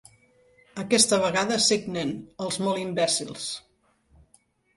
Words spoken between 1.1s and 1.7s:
vegada